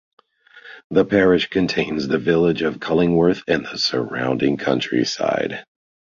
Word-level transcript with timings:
The 0.89 1.05
parish 1.05 1.51
contains 1.51 2.07
the 2.07 2.17
village 2.17 2.63
of 2.63 2.79
Cullingworth 2.79 3.43
and 3.47 3.67
the 3.67 3.77
surrounding 3.77 4.57
countryside. 4.57 5.63